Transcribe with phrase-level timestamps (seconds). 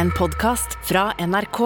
[0.00, 1.58] en podkast fra NRK.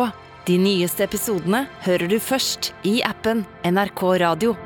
[0.46, 4.56] De nyeste episodene hører du først i appen NRK Radio.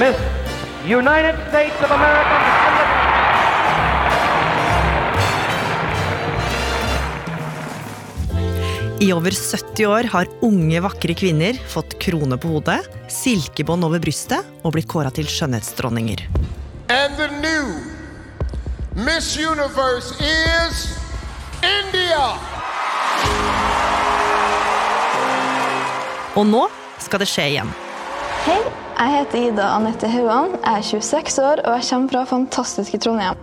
[0.00, 0.18] Miss
[0.82, 2.40] United States of America.
[8.98, 12.80] I over 70 år har unge, vakre kvinner fått krone på hodet,
[13.12, 16.26] silkebånd over brystet og blitt kåra til skjønnhetsdronninger.
[16.90, 17.93] And the new
[18.96, 20.98] Miss Universe is
[21.62, 22.26] India.
[26.36, 26.60] Og nå
[27.02, 27.72] skal det skje igjen.
[28.44, 28.60] Hei,
[29.00, 33.42] jeg heter Ida Anette Hauan, jeg er 26 år og jeg kommer fra fantastiske Trondheim.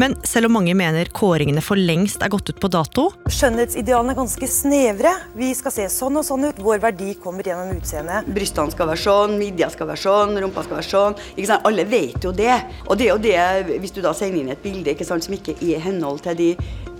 [0.00, 4.16] Men selv om mange mener kåringene for lengst er gått ut på dato, Skjønnhetsidealene er
[4.16, 5.12] ganske snevre.
[5.36, 6.62] Vi skal se sånn og sånn ut.
[6.64, 8.30] Vår verdi kommer gjennom utseendet.
[8.32, 11.18] Brystene skal være sånn, midja skal være sånn, rumpa skal være sånn.
[11.34, 11.68] Ikke sant?
[11.68, 12.56] Alle vet jo det.
[12.88, 15.36] Og det er jo det, hvis du da sender inn et bilde ikke sant, som
[15.36, 16.50] ikke er i henhold til de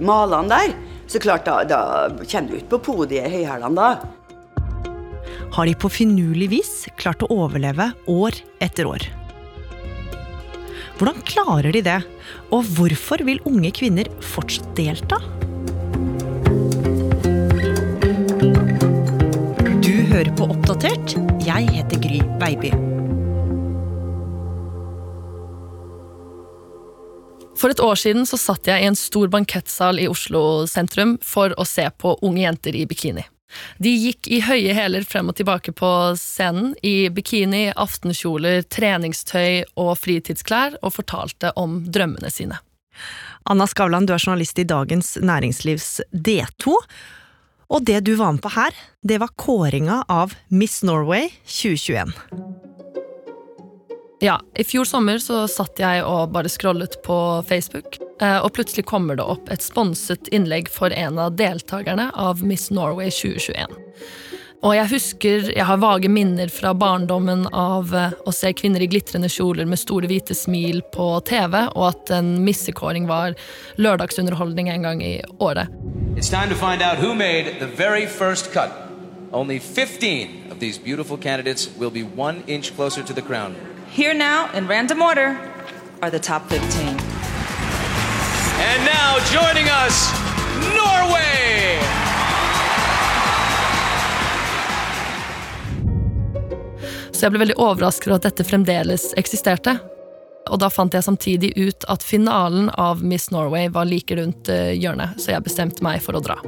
[0.05, 0.75] malene der,
[1.11, 1.81] så klart da, da
[2.21, 3.93] kommer du ut på podiet i høyhælene da.
[5.57, 9.09] har de på finurlig vis klart å overleve år etter år.
[11.01, 12.01] Hvordan klarer de det,
[12.53, 15.17] og hvorfor vil unge kvinner fortsatt delta?
[19.81, 21.17] Du hører på Oppdatert.
[21.41, 22.75] Jeg heter Gry Baby.
[27.57, 31.57] For et år siden så satt jeg i en stor bankettsal i Oslo sentrum for
[31.57, 33.25] å se på unge jenter i bikini.
[33.79, 39.95] De gikk i høye hæler frem og tilbake på scenen i bikini, aftenkjoler, treningstøy og
[40.01, 42.61] fritidsklær og fortalte om drømmene sine.
[43.51, 46.77] Anna Skavlan, du er journalist i Dagens Næringslivs D2.
[47.71, 48.75] Og det du var med på her,
[49.07, 52.60] det var kåringa av Miss Norway 2021.
[54.23, 57.15] Ja, I fjor sommer så satt jeg og bare scrollet på
[57.49, 62.43] Facebook, eh, og plutselig kommer det opp et sponset innlegg for en av deltakerne av
[62.45, 63.73] Miss Norway 2021.
[64.61, 68.91] Og jeg husker, jeg har vage minner fra barndommen av eh, å se kvinner i
[68.93, 73.39] glitrende kjoler med store hvite smil på TV, og at en missekåring var
[73.81, 75.73] lørdagsunderholdning en gang i året.
[76.21, 78.69] It's time to find out who made the very first cut.
[79.33, 83.57] Only 15 of these beautiful candidates will be one inch closer to the crown.
[83.93, 85.37] Here now, in random order,
[86.01, 86.61] are the top 15.
[88.61, 90.13] And now joining us,
[90.77, 91.81] Norway!
[97.11, 99.75] Så jeg ble veldig overrasket over at dette fremdeles eksisterte.
[100.47, 104.71] Og da fant jeg samtidig ut at finalen av Miss Norway var like rundt eh,
[104.79, 106.39] hjørnet, så jeg bestemte meg for å dra.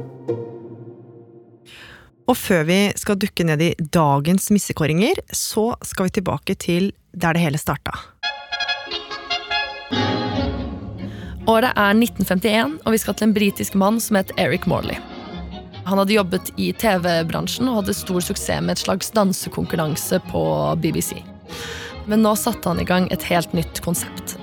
[2.23, 7.35] Og før vi skal dukke ned i dagens missekåringer, så skal vi tilbake til der
[7.35, 7.91] det hele starta.
[11.43, 14.95] Året er 1951, og vi skal til en britisk mann som het Eric Morley.
[15.83, 20.43] Han hadde jobbet i TV-bransjen og hadde stor suksess med et slags dansekonkurranse på
[20.79, 21.17] BBC.
[22.07, 24.37] Men nå satte han i gang et helt nytt konsept.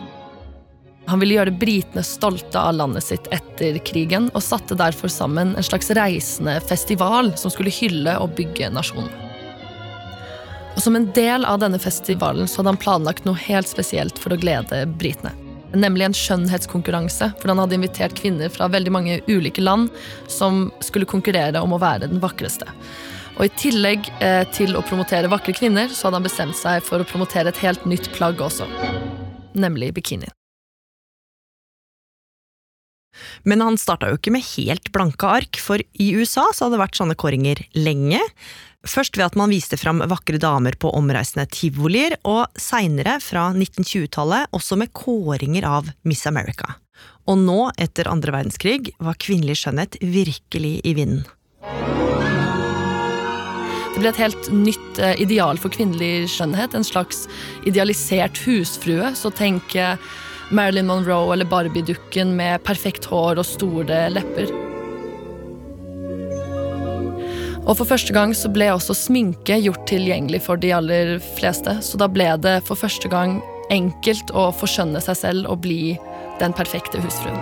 [1.11, 5.67] Han ville gjøre britene stolte av landet sitt etter krigen, og satte derfor sammen en
[5.67, 9.11] slags reisende festival som skulle hylle og bygge nasjonen.
[10.77, 14.33] Og Som en del av denne festivalen så hadde han planlagt noe helt spesielt for
[14.33, 15.35] å glede britene.
[15.75, 19.91] Nemlig en skjønnhetskonkurranse, for han hadde invitert kvinner fra veldig mange ulike land
[20.31, 22.67] som skulle konkurrere om å være den vakreste.
[23.37, 27.03] Og I tillegg eh, til å promotere vakre kvinner, så hadde han bestemt seg for
[27.03, 28.67] å promotere et helt nytt plagg også.
[29.59, 30.35] Nemlig bikinien.
[33.45, 36.85] Men han starta jo ikke med helt blanke ark, for i USA så hadde det
[36.85, 38.21] vært sånne kåringer lenge.
[38.89, 44.49] Først ved at man viste fram vakre damer på omreisende tivolier, og seinere, fra 1920-tallet,
[44.57, 46.79] også med kåringer av Miss America.
[47.29, 51.27] Og nå, etter andre verdenskrig, var kvinnelig skjønnhet virkelig i vinden.
[53.91, 56.73] Det ble et helt nytt eh, ideal for kvinnelig skjønnhet.
[56.79, 57.27] En slags
[57.69, 59.11] idealisert husfrue.
[59.19, 59.75] Så tenk
[60.51, 64.51] Marilyn Monroe eller Barbie-dukken med perfekt hår og store lepper.
[67.71, 71.77] Og For første gang så ble også sminke gjort tilgjengelig for de aller fleste.
[71.85, 73.39] Så da ble det for første gang
[73.71, 75.95] enkelt å forskjønne seg selv og bli
[76.41, 77.39] den perfekte husfruen.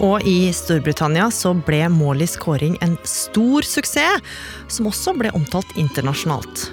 [0.00, 4.20] Og i Storbritannia så ble Morleys kåring en stor suksess,
[4.72, 6.70] som også ble omtalt internasjonalt.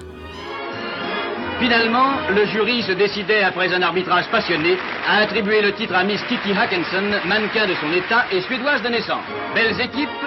[1.59, 4.77] Finalement, le jury se décidait, après un arbitrage passionné,
[5.09, 8.89] à attribuer le titre à Miss Kitty Hackenson, mannequin de son état et suédoise de
[8.89, 9.25] naissance.
[9.56, 10.21] Belles équipes,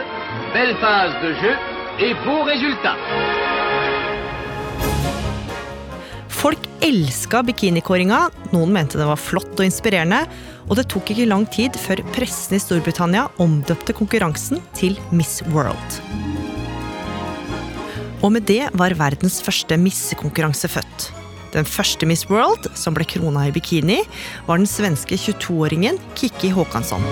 [0.53, 1.55] belle phase de jeu
[2.01, 2.97] et beaux résultats.
[6.29, 10.25] Folk elska bikinikåringa, noen mente det var flott og inspirerende,
[10.67, 16.01] og det tok ikke lang tid før pressen i Storbritannia omdøpte konkurransen til Miss World.
[18.21, 21.20] Og med det var verdens første missekonkurranse født.
[21.55, 24.01] Den første Miss World, som ble krona i bikini,
[24.47, 27.03] var den svenske 22-åringen Kikki Håkansson.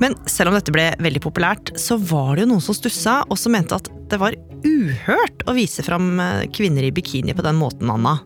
[0.00, 3.38] Men selv om dette ble veldig populært, så var det jo noen som stussa, og
[3.38, 7.60] som mente at det var uhørt å vise fram eh, kvinner i bikini på den
[7.60, 8.18] måten, Anna.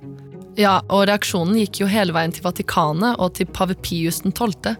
[0.57, 4.77] Ja, og reaksjonen gikk jo hele veien til Vatikanet og til pave Pius 12.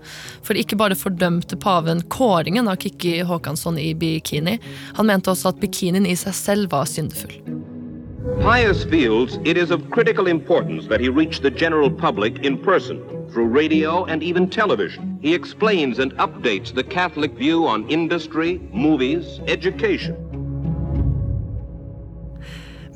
[0.47, 4.61] For ikke bare fordømte paven kåringen av Kikki Håkansson i bikini,
[4.95, 7.35] han mente også at bikinien i seg selv var syndefull.
[8.41, 13.03] Pius feels it is of critical importance that he reach the general public in person,
[13.33, 15.19] through radio and even television.
[15.23, 20.34] He explains and updates the Catholic view on industry, movies, education.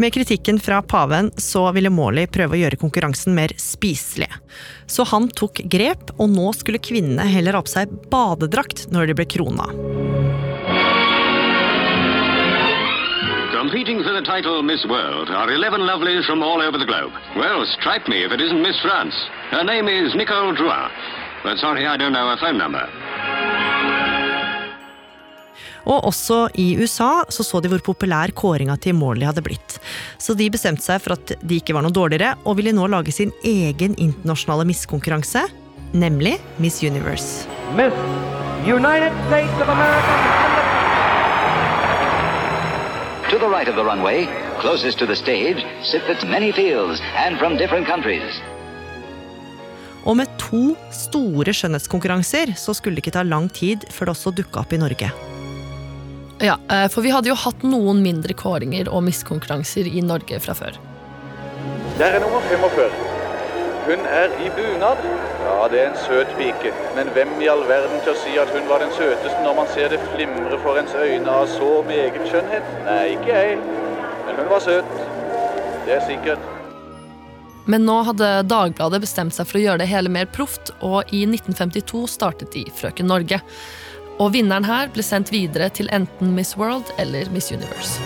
[0.01, 4.29] Med kritikken fra paven så ville Morley prøve å gjøre konkurransen mer spiselig.
[4.87, 9.17] Så han tok grep, og nå skulle kvinnene heller ha på seg badedrakt når de
[9.19, 9.67] ble krona.
[13.59, 17.11] Competing for the title Miss World are 11 lovelies from all over the globe.
[17.35, 19.19] Well, strike me if it isn't Miss France.
[19.51, 20.95] Her name is Nicole Drouin.
[21.43, 22.87] But sorry, I don't know her phone number.
[25.89, 29.79] Og også i USA så, så de hvor populær kåringa til Morley hadde blitt.
[30.21, 33.15] Så de bestemte seg for at de ikke var noe dårligere, og ville nå lage
[33.15, 35.47] sin egen internasjonale Miss-konkurranse,
[35.97, 37.49] nemlig Miss Universe.
[37.79, 37.97] Miss
[38.69, 40.19] United States of America.
[43.31, 44.27] To the right of the runway,
[44.61, 48.41] closest to the stage, sit the many fields and from different countries.
[50.09, 54.33] Og med to store skjønnhetskonkurranser så skulle det ikke ta lang tid før det også
[54.39, 55.11] dukka opp i Norge.
[56.41, 60.55] Ja, eh, for vi hadde jo hatt noen mindre kåringer og miskonkurranser i Norge fra
[60.55, 60.77] før.
[61.99, 62.93] Der er nummer 45.
[63.89, 65.01] Hun er i bunad.
[65.43, 66.71] Ja, det er en søt pike.
[66.95, 69.91] Men hvem i all verden tør si at hun var den søteste når man ser
[69.91, 72.71] det flimre for ens øyne av så meget skjønnhet?
[72.87, 73.59] Nei, ikke jeg.
[74.29, 74.95] Men hun var søt.
[75.89, 76.47] Det er sikkert.
[77.69, 81.25] Men nå hadde Dagbladet bestemt seg for å gjøre det hele mer proft, og i
[81.27, 83.43] 1952 startet de Frøken Norge.
[84.19, 88.03] Og vinneren her ble sendt videre til enten Miss World eller Miss Universe.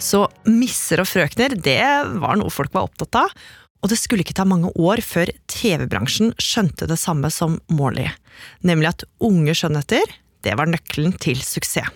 [0.00, 1.82] Så misser og frøkner, det
[2.22, 3.34] var noe folk var opptatt av.
[3.80, 8.08] Og det skulle ikke ta mange år før TV-bransjen skjønte det samme som Morley,
[8.64, 10.04] nemlig at unge skjønnheter,
[10.44, 11.88] det var nøkkelen til suksess.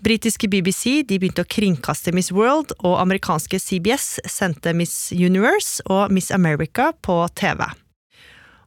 [0.00, 6.30] Britiske BBC begynte å kringkaste Miss World, og amerikanske CBS sendte Miss Universe og Miss
[6.32, 7.66] America på TV.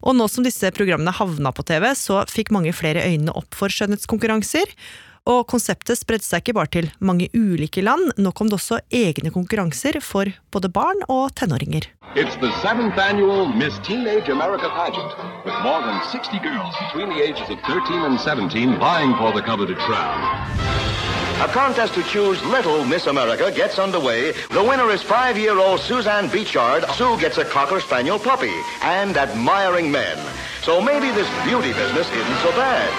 [0.03, 3.71] Og nå som disse programmene havna på TV, så fikk mange flere øynene opp for
[3.71, 4.75] skjønnhetskonkurranser,
[5.23, 9.31] og konseptet spredte seg ikke bare til mange ulike land, nå kom det også egne
[9.31, 11.87] konkurranser for både barn og tenåringer.
[12.19, 15.15] It's the seventh annual Miss Teenage America pageant,
[15.47, 19.41] with more than 60 girls between the ages of 13 and 17 vying for the
[19.41, 21.22] coveted crown.
[21.41, 24.31] A contest to choose Little Miss America gets underway.
[24.49, 26.85] The winner is five-year-old Suzanne Beechard.
[26.95, 30.17] Sue gets a Cocker Spaniel puppy and admiring men.
[30.61, 32.89] So maybe this beauty business isn't so bad.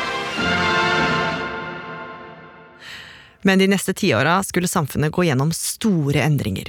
[3.42, 6.68] Men de neste tiåra skulle samfunnet gå gjennom store endringer.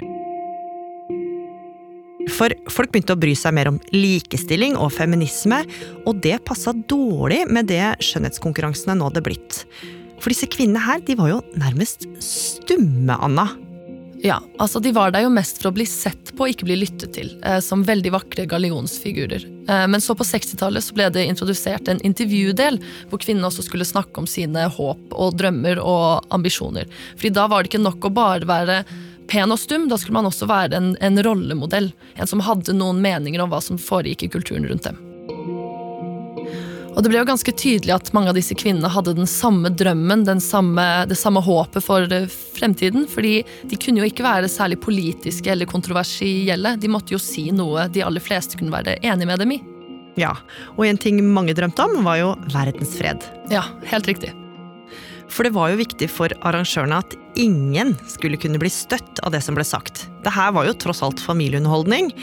[2.29, 5.63] For folk begynte å bry seg mer om likestilling og feminisme,
[6.05, 9.63] og det passa dårlig med det skjønnhetskonkurransene nå hadde blitt.
[10.21, 13.49] For disse kvinnene her, de var jo nærmest stumme, Anna.
[14.25, 16.79] Ja, altså De var der jo mest for å bli sett på, og ikke bli
[16.79, 19.45] lyttet til, eh, som veldig vakre gallionsfigurer.
[19.69, 22.79] Eh, men så på 60-tallet ble det introdusert en intervjudel,
[23.11, 26.89] hvor kvinnene også skulle snakke om sine håp og drømmer og ambisjoner.
[27.13, 28.81] Fordi da var det ikke nok å bare være
[29.29, 31.91] pen og stum, da skulle man også være en, en rollemodell.
[32.17, 34.97] En som hadde noen meninger om hva som foregikk i kulturen rundt dem.
[36.95, 40.23] Og det ble jo ganske tydelig at mange av disse kvinnene hadde den samme drømmen,
[40.27, 43.03] den samme, det samme håpet for eh, fremtiden.
[43.11, 46.77] Fordi de kunne jo ikke være særlig politiske eller kontroversielle.
[46.79, 49.59] De måtte jo si noe de aller fleste kunne være enig med dem i.
[50.15, 50.31] Ja,
[50.77, 53.27] og en ting mange drømte om, var jo verdensfred.
[53.51, 54.31] Ja, helt riktig.
[55.27, 59.43] For det var jo viktig for arrangørene at ingen skulle kunne bli støtt av det
[59.43, 60.05] som ble sagt.
[60.23, 62.13] Det her var jo tross alt familieunderholdning.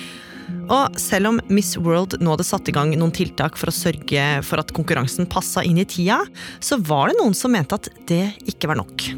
[0.72, 4.26] Og selv om Miss World nå hadde satt i gang noen tiltak for å sørge
[4.46, 6.22] for at konkurransen passa inn i tida,
[6.62, 9.08] så var det noen som mente at det ikke var nok.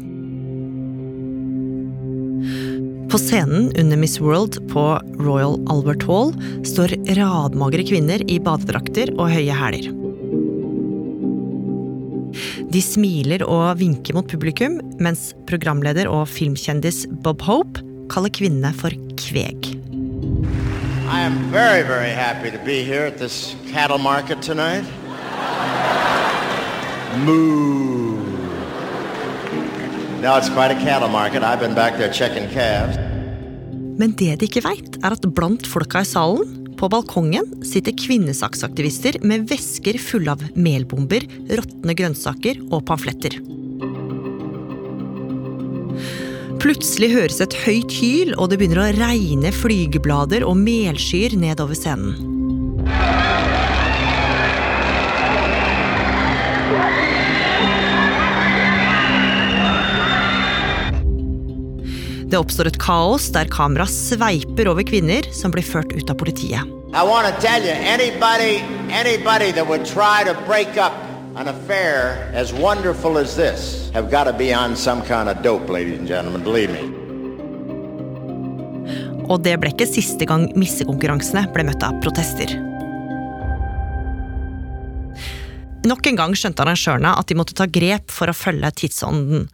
[3.11, 4.83] På scenen under Miss World på
[5.21, 6.33] Royal Albert Hall
[6.67, 9.87] står radmagre kvinner i badedrakter og høye hæler.
[12.75, 18.91] De smiler og vinker mot publikum, mens programleder og filmkjendis Bob Hope kaller kvinnene for
[19.21, 19.71] kveg.
[21.07, 24.83] I am very, very happy to be here at this cattle market tonight.
[27.23, 28.17] Moo.
[30.21, 31.43] No, it's quite a cattle market.
[31.43, 32.97] I've been back there checking calves.
[33.99, 39.21] Men det de ikke veit, er at blant folka i salen, på balkongen, sitter kvinnesaksaktivister
[39.23, 43.37] med vesker fulle av melbomber, råtne grønnsaker og pamfletter.
[46.65, 52.15] Plutselig høres et høyt hyl, og det begynner å regne flygeblader og melskyer nedover scenen.
[62.25, 66.65] Det oppstår et kaos der kamera sveiper over kvinner som blir ført ut av politiet.
[66.97, 70.33] I want to tell you, anybody, anybody that would try to
[71.35, 75.69] an affair as wonderful as this have got to be on some kind of dope,
[75.69, 76.43] ladies and gentlemen.
[76.43, 76.83] Believe me.
[79.25, 82.51] Og det ble ikke siste gang missekonkurransene ble møtt av protester.
[85.85, 89.49] Nok en gang skjønte arrangørene at de måtte ta grep for å følge tidsånden.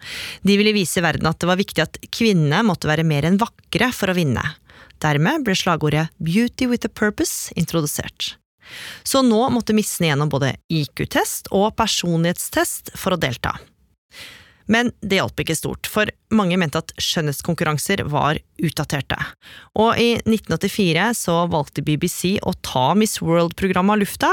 [0.47, 3.91] De ville vise verden at det var viktig at kvinnene måtte være mer enn vakre
[3.95, 4.43] for å vinne.
[5.03, 8.35] Dermed ble slagordet Beauty with a purpose introdusert.
[9.03, 13.57] Så nå måtte missene gjennom både IQ-test og personlighetstest for å delta.
[14.71, 19.17] Men det hjalp ikke stort, for mange mente at skjønnhetskonkurranser var utdaterte.
[19.75, 24.31] Og i 1984 så valgte BBC å ta Miss World-programmet av lufta,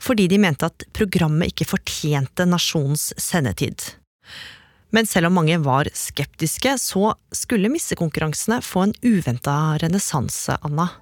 [0.00, 3.90] fordi de mente at programmet ikke fortjente nasjonens sendetid.
[4.94, 10.92] Men selv om mange var skeptiske, så skulle missekonkurransene få en uventa renessanse, Anna.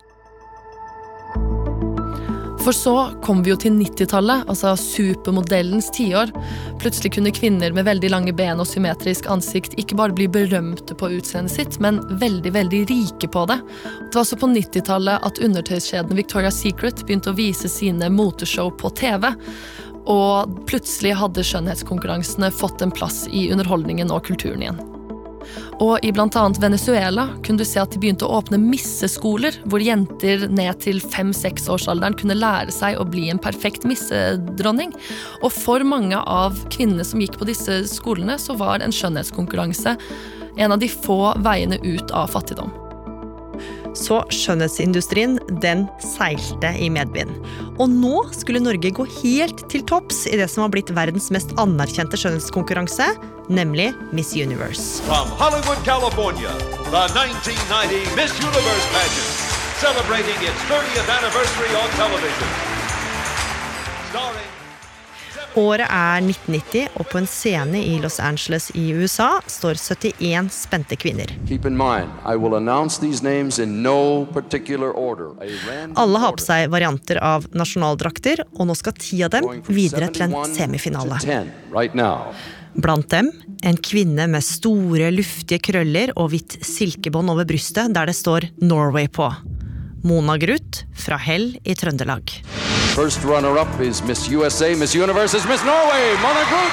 [2.63, 6.31] For så kom vi jo til 90-tallet, altså supermodellens tiår.
[6.79, 11.11] Plutselig kunne kvinner med veldig lange ben og symmetrisk ansikt ikke bare bli berømte på
[11.17, 13.59] utseendet sitt, men veldig, veldig rike på det.
[13.83, 18.95] Det var også på 90-tallet at undertøyskjeden Victoria's Secret begynte å vise sine moteshow på
[18.95, 19.27] TV.
[20.07, 24.83] Og plutselig hadde skjønnhetskonkurransene fått en plass i underholdningen og kulturen igjen.
[25.83, 26.45] Og i bl.a.
[26.63, 32.19] Venezuela kunne du se at de begynte å åpne misseskoler, hvor jenter ned til fem-seks-årsalderen
[32.19, 34.95] kunne lære seg å bli en perfekt missedronning.
[35.43, 39.97] Og for mange av kvinnene som gikk på disse skolene, så var en skjønnhetskonkurranse
[40.57, 42.82] en av de få veiene ut av fattigdom.
[43.99, 47.35] Så skjønnhetsindustrien, den seilte i medvind.
[47.77, 51.53] Og nå skulle Norge gå helt til topps i det som har blitt verdens mest
[51.61, 53.13] anerkjente skjønnhetskonkurranse,
[53.53, 55.05] nemlig Miss Universe.
[55.05, 56.53] From Hollywood, California,
[56.89, 59.33] the 1990 Miss Universe pageant,
[59.85, 62.72] celebrating its 30th anniversary on television.
[65.59, 70.97] Året er 1990, og på en scene i Los Angeles i USA står 71 spente
[70.97, 71.29] kvinner.
[76.05, 80.29] Alle har på seg varianter av nasjonaldrakter, og nå skal ti av dem videre til
[80.31, 81.21] en semifinale.
[81.21, 82.33] 10 right now.
[82.73, 83.29] Blant dem
[83.63, 89.13] en kvinne med store, luftige krøller og hvitt silkebånd over brystet der det står Norway
[89.13, 89.29] på.
[90.03, 92.41] Mona Gruth fra Hell i Trøndelag.
[92.95, 94.75] First runner-up is Miss USA.
[94.75, 96.73] Miss Universe is Miss Norway, Mona Groot.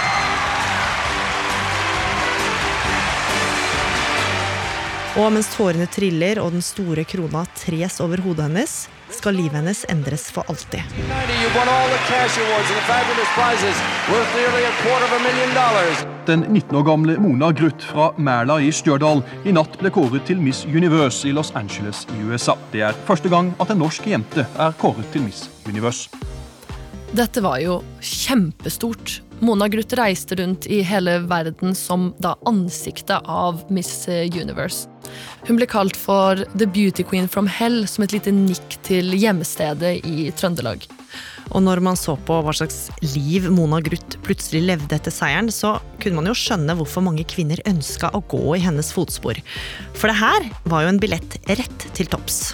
[5.24, 8.74] Og mens tårene triller og den store krona tres over hodet hennes,
[9.12, 10.82] skal livet hennes endres for alltid.
[10.96, 13.78] 90, you won all the cash awards and the fabulous prizes
[14.12, 16.06] worth nearly a quarter of a million dollars.
[16.26, 20.42] Den 19 år gamle Mona Gruth fra Mæla i Stjørdal i natt ble kåret til
[20.42, 22.54] Miss Universe i Los Angeles i USA.
[22.74, 26.10] Det er første gang at en norsk jente er kåret til Miss Universe.
[27.16, 29.22] Dette var jo kjempestort.
[29.40, 34.90] Mona Gruth reiste rundt i hele verden som da ansiktet av Miss Universe.
[35.48, 40.00] Hun ble kalt for The Beauty Queen from Hell, som et lite nikk til hjemstedet
[40.06, 40.84] i Trøndelag.
[41.50, 45.78] Og når man så på hva slags liv Mona Gruth plutselig levde etter seieren, så
[46.04, 49.40] kunne man jo skjønne hvorfor mange kvinner ønska å gå i hennes fotspor.
[49.96, 52.52] For det her var jo en billett rett til topps.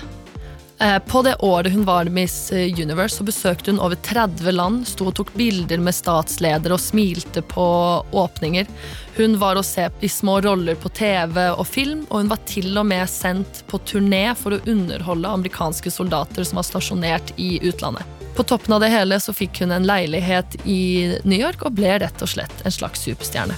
[0.79, 5.07] Eh, På det året hun var Miss Universe, så besøkte hun over 30 land, sto
[5.07, 7.67] og tok bilder med statsledere og smilte på
[8.11, 8.67] åpninger.
[9.15, 12.75] Hun var å se i små roller på TV og film, og hun var til
[12.77, 18.03] og med sendt på turné for å underholde amerikanske soldater som var stasjonert i utlandet.
[18.35, 22.01] På toppen av det hele så fikk hun en leilighet i New York og ble
[22.03, 23.55] rett og slett en slags superstjerne.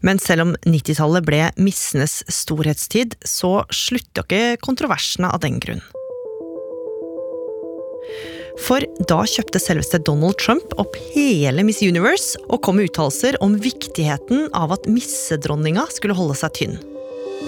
[0.00, 5.82] Men selv om 90-tallet ble missenes storhetstid, så slutta ikke kontroversene av den grunn.
[8.58, 13.54] For da kjøpte selveste Donald Trump opp hele Miss Universe og kom med uttalelser om
[13.62, 16.78] viktigheten av at missedronninga skulle holde seg tynn.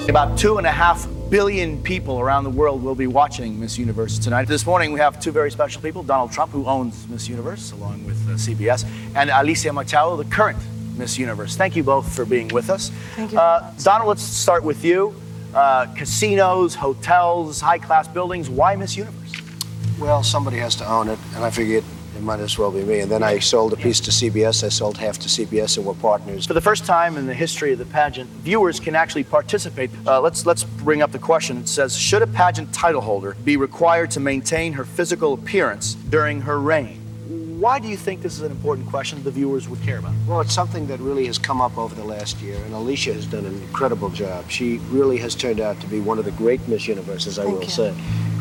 [0.08, 4.18] About two and a half billion people around the world will be watching Miss Universe
[4.18, 4.46] tonight.
[4.46, 8.06] This morning we have two very special people Donald Trump, who owns Miss Universe, along
[8.06, 8.84] with uh, CBS,
[9.16, 10.58] and Alicia Machado, the current
[10.96, 11.56] Miss Universe.
[11.56, 12.90] Thank you both for being with us.
[13.16, 13.38] Thank you.
[13.38, 15.14] Uh, Donald, let's start with you.
[15.54, 18.48] Uh, casinos, hotels, high class buildings.
[18.48, 19.32] Why Miss Universe?
[19.98, 21.84] Well, somebody has to own it, and I figured
[22.16, 23.00] it might as well be me.
[23.00, 24.64] And then I sold a piece to CBS.
[24.64, 26.46] I sold half to CBS, and we're partners.
[26.46, 29.90] For the first time in the history of the pageant, viewers can actually participate.
[30.06, 31.58] Uh, let's let's bring up the question.
[31.58, 36.42] It says, should a pageant title holder be required to maintain her physical appearance during
[36.42, 36.99] her reign?
[37.60, 40.14] Why do you think this is an important question the viewers would care about?
[40.26, 43.26] Well, it's something that really has come up over the last year, and Alicia has
[43.26, 44.50] done an incredible job.
[44.50, 47.54] She really has turned out to be one of the great Miss Universes, I Thank
[47.56, 47.70] will you.
[47.70, 47.94] say.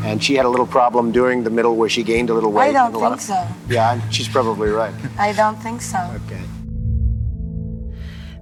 [0.05, 2.69] And she had a little problem during the middle where she gained a little weight.
[2.69, 3.45] I don't think of- so.
[3.67, 4.95] Yeah, she's probably right.
[5.19, 5.97] I don't think so.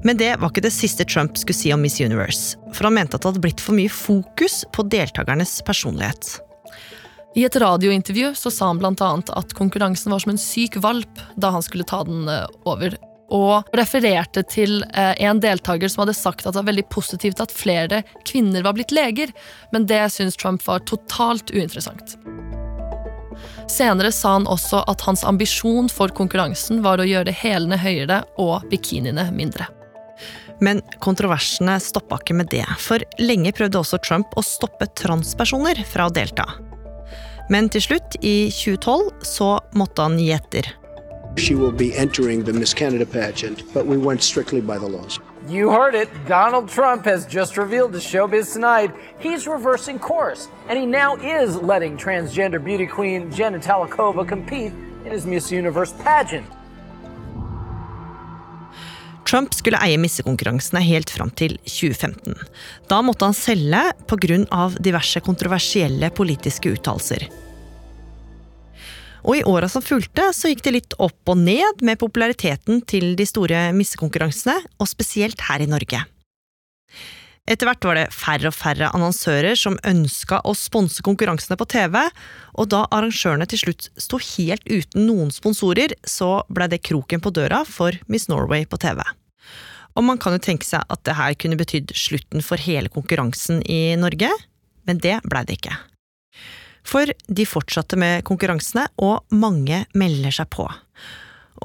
[0.03, 3.15] Men det var ikke det siste Trump skulle si om Miss Universe, for han mente
[3.17, 6.37] at det hadde blitt for mye fokus på deltakernes personlighet.
[7.37, 11.51] I et radiointervju så sa han annet at konkurransen var som en syk valp da
[11.53, 12.95] han skulle ta den eh, over.
[13.29, 17.53] Og refererte til eh, en deltaker som hadde sagt at det var veldig positivt at
[17.53, 19.29] flere kvinner var blitt leger,
[19.69, 22.15] men det syntes Trump var totalt uinteressant.
[23.69, 28.65] Senere sa han også at hans ambisjon for konkurransen var å gjøre hælene høyere og
[28.71, 29.67] bikiniene mindre.
[30.63, 36.07] Men kontroversene stoppa ikke med det, for lenge prøvde også Trump å stoppe transpersoner fra
[36.09, 36.47] å delta.
[37.49, 40.67] Men til slutt, i 2012, så måtte han gi etter.
[41.37, 45.19] She will be entering the Miss Canada pageant, but we went strictly by the laws.
[45.47, 46.09] You heard it.
[46.27, 51.55] Donald Trump has just revealed to Showbiz Tonight he's reversing course, and he now is
[51.55, 54.73] letting transgender beauty queen Jenna Talakova compete
[55.05, 56.45] in his Miss Universe pageant.
[59.27, 62.37] Trump skulle eie missekonkurransene helt fram til 2015.
[62.87, 64.69] Da måtte han selge pga.
[64.79, 67.27] diverse kontroversielle politiske uttalelser.
[69.27, 73.15] Og i åra som fulgte, så gikk det litt opp og ned med populariteten til
[73.19, 76.05] de store missekonkurransene, og spesielt her i Norge.
[77.47, 81.95] Etter hvert var det færre og færre annonsører som ønska å sponse konkurransene på TV,
[82.59, 87.31] og da arrangørene til slutt sto helt uten noen sponsorer, så blei det kroken på
[87.31, 88.99] døra for Miss Norway på TV.
[89.95, 93.63] Og man kan jo tenke seg at det her kunne betydd slutten for hele konkurransen
[93.63, 94.29] i Norge,
[94.83, 95.79] men det blei det ikke.
[96.87, 100.67] For de fortsatte med konkurransene, og mange melder seg på.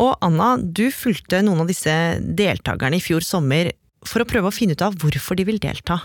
[0.03, 1.93] Og Anna, du fulgte noen av disse
[2.23, 3.75] deltakerne i fjor sommer
[4.09, 6.01] for å prøve å finne ut av hvorfor de vil delta.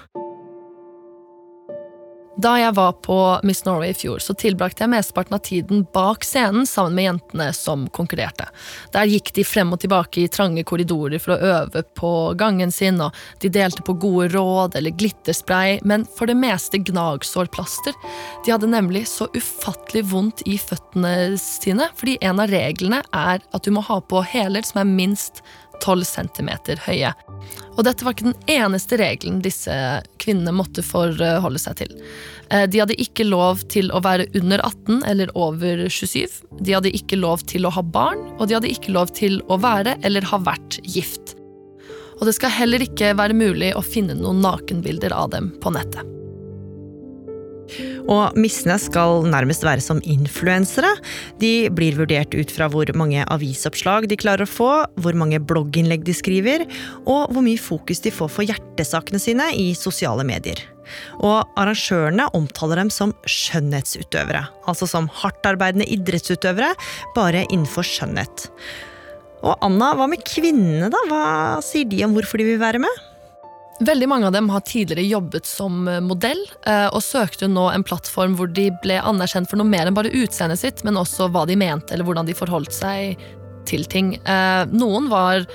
[2.37, 3.15] Da jeg var på
[3.49, 7.47] Miss Norway i fjor, så tilbrakte jeg mesteparten av tiden bak scenen sammen med jentene
[7.57, 8.45] som konkurrerte.
[8.93, 13.01] Der gikk de frem og tilbake i trange korridorer for å øve på gangen sin,
[13.01, 17.97] og de delte på gode råd eller glitterspray, men for det meste gnagsårplaster.
[18.45, 23.65] De hadde nemlig så ufattelig vondt i føttene sine, fordi en av reglene er at
[23.65, 25.41] du må ha på hæler som er minst
[25.81, 26.53] 12 cm
[26.85, 27.15] høye.
[27.77, 29.73] Og dette var ikke den eneste regelen disse
[30.21, 31.93] kvinnene måtte forholde seg til.
[32.51, 36.41] Eh, De hadde ikke lov til å være under 18 eller over 27.
[36.61, 39.59] De hadde ikke lov til å ha barn, og de hadde ikke lov til å
[39.61, 41.35] være eller ha vært gift.
[42.17, 46.16] Og det skal heller ikke være mulig å finne noen nakenbilder av dem på nettet.
[48.07, 50.93] Og missene skal nærmest være som influensere.
[51.41, 56.05] De blir vurdert ut fra hvor mange avisoppslag de klarer å få, hvor mange blogginnlegg
[56.07, 56.65] de skriver,
[57.05, 60.61] og hvor mye fokus de får for hjertesakene sine i sosiale medier.
[61.19, 66.73] Og arrangørene omtaler dem som skjønnhetsutøvere, altså som hardtarbeidende idrettsutøvere,
[67.17, 68.47] bare innenfor skjønnhet.
[69.45, 71.03] Og Anna, hva med kvinnene, da?
[71.11, 71.25] Hva
[71.65, 73.03] sier de om hvorfor de vil være med?
[73.79, 77.85] Veldig mange av dem har tidligere jobbet som eh, modell, eh, og søkte nå en
[77.85, 81.45] plattform hvor de ble anerkjent for noe mer enn bare utseendet sitt, men også hva
[81.45, 83.21] de mente, eller hvordan de forholdt seg
[83.67, 84.15] til ting.
[84.17, 85.45] Eh, Noen var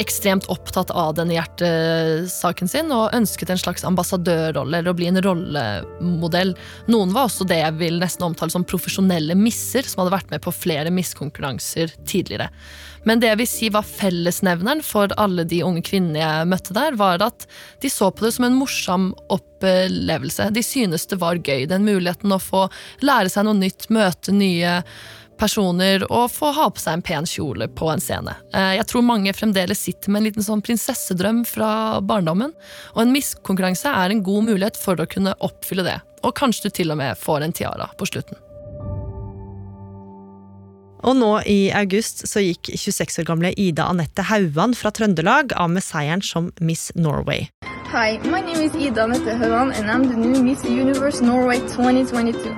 [0.00, 5.20] ekstremt opptatt av denne hjertesaken sin og ønsket en slags ambassadørrolle eller å bli en
[5.22, 6.54] rollemodell.
[6.90, 10.42] Noen var også det jeg vil nesten omtale som profesjonelle misser, som hadde vært med
[10.46, 12.48] på flere misskonkurranser tidligere.
[13.08, 16.98] Men det jeg vil si var fellesnevneren for alle de unge kvinnene jeg møtte der,
[17.00, 17.46] var at
[17.80, 20.50] de så på det som en morsom opplevelse.
[20.52, 22.66] De synes det var gøy, den muligheten å få
[23.04, 24.80] lære seg noe nytt, møte nye
[25.40, 28.34] personer og få ha på seg en pen kjole på en scene.
[28.52, 32.52] Eh, Jeg tror mange fremdeles sitter med en liten sånn prinsessedrøm fra barndommen,
[32.92, 35.96] og en miskonkurranse er en god mulighet for å kunne oppfylle det.
[36.20, 38.36] Og kanskje du til og med får en tiara på slutten.
[41.00, 45.70] Og nå i august så gikk 26 år gamle Ida Anette Hauan fra Trøndelag av
[45.72, 47.48] med seieren som Miss Norway.
[47.90, 52.52] Hi, my name is Ida Anette Hauan, and I'm the new Miss Universe Norway 2022.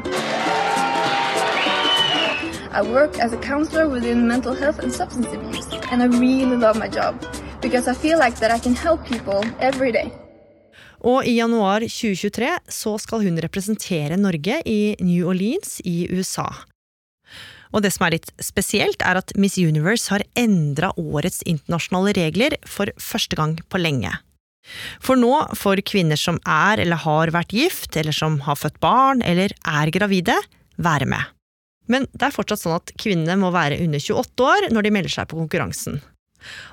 [2.74, 6.78] I work as a counselor within mental health and substance abuse, and I really love
[6.78, 7.14] my job
[7.60, 10.10] because I feel like that I can help people every day.
[11.02, 16.46] Og i januar 2023 så skal hun representere Norge i New Orleans i USA.
[17.72, 22.58] Og det som er litt spesielt, er at Miss Universe har endra årets internasjonale regler
[22.68, 24.12] for første gang på lenge.
[25.02, 29.24] For nå får kvinner som er eller har vært gift, eller som har født barn
[29.26, 30.36] eller er gravide,
[30.78, 31.32] være med.
[31.90, 35.16] Men det er fortsatt sånn at kvinnene må være under 28 år når de melder
[35.16, 35.98] seg på konkurransen.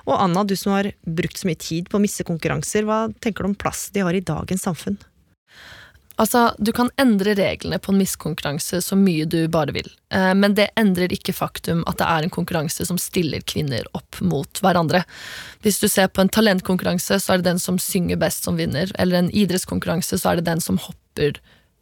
[0.06, 3.44] Og Anna, du som har brukt så mye tid på å misse konkurranser, hva tenker
[3.44, 4.98] du om plass de har i dagens samfunn?
[6.20, 10.54] Altså, Du kan endre reglene på en miskonkurranse så mye du bare vil, eh, men
[10.54, 15.04] det endrer ikke faktum at det er en konkurranse som stiller kvinner opp mot hverandre.
[15.64, 18.92] Hvis du ser på en talentkonkurranse, så er det den som synger best som vinner,
[18.98, 21.40] eller en idrettskonkurranse, så er det den som hopper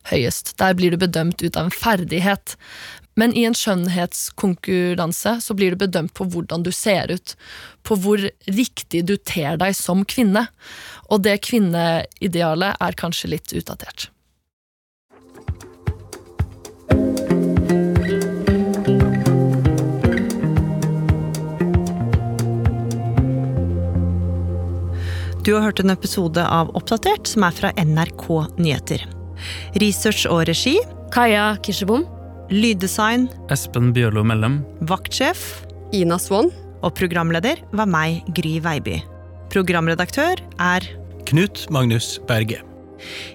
[0.08, 0.54] høyest.
[0.58, 2.54] Der blir du bedømt ut av en ferdighet.
[3.18, 7.34] Men i en skjønnhetskonkurranse så blir du bedømt på hvordan du ser ut.
[7.82, 10.46] På hvor riktig du ter deg som kvinne.
[11.10, 14.08] Og det kvinneidealet er kanskje litt utdatert.
[25.48, 28.26] Du har hørt en episode av Oppdatert som er fra NRK
[28.60, 29.00] Nyheter.
[29.80, 30.74] Research og regi
[31.14, 32.02] Kaja Kirsebom.
[32.52, 34.58] Lyddesign Espen Bjørlo Mellem.
[34.90, 35.62] Vaktsjef
[35.96, 36.50] Ina Swann.
[36.84, 38.98] Og programleder var meg, Gry Veiby.
[39.48, 40.84] Programredaktør er
[41.32, 42.60] Knut Magnus Berge.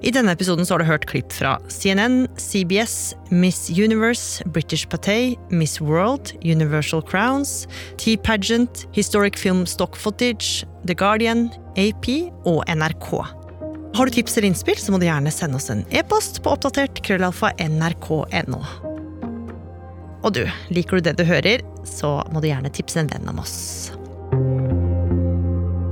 [0.06, 5.34] I denne episoden så har du hørt klipp fra CNN, CBS, Miss Universe, British Paté,
[5.50, 7.66] Miss World, Universal Crowns,
[7.98, 11.48] T-Pageant, Historic Film Stock Footage, The Guardian,
[11.80, 12.10] AP
[12.46, 13.10] og NRK.
[13.96, 17.00] Har du tips eller innspill, så må du gjerne sende oss en e-post på oppdatert
[17.06, 18.62] krøllalfa nrk.no.
[20.24, 20.44] Og du,
[20.74, 23.56] liker du det du hører, så må du gjerne tipse en venn om oss.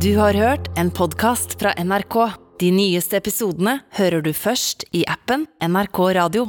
[0.01, 2.17] Du har hørt en podkast fra NRK.
[2.59, 6.47] De nyeste episodene hører du først i appen NRK Radio.